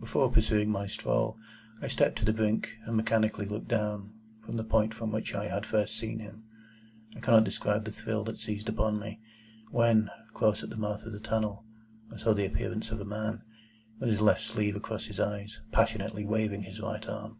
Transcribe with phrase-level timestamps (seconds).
[0.00, 1.38] Before pursuing my stroll,
[1.80, 4.12] I stepped to the brink, and mechanically looked down,
[4.44, 6.44] from the point from which I had first seen him.
[7.16, 9.18] I cannot describe the thrill that seized upon me,
[9.70, 11.64] when, close at the mouth of the tunnel,
[12.14, 13.44] I saw the appearance of a man,
[13.98, 17.38] with his left sleeve across his eyes, passionately waving his right arm.